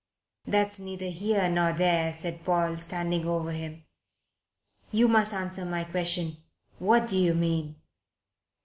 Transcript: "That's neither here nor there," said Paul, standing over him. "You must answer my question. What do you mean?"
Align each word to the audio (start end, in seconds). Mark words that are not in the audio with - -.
"That's 0.47 0.79
neither 0.79 1.09
here 1.09 1.47
nor 1.47 1.73
there," 1.73 2.17
said 2.19 2.43
Paul, 2.43 2.77
standing 2.77 3.27
over 3.27 3.51
him. 3.51 3.85
"You 4.89 5.07
must 5.07 5.31
answer 5.31 5.63
my 5.63 5.83
question. 5.83 6.37
What 6.79 7.07
do 7.07 7.15
you 7.19 7.35
mean?" 7.35 7.75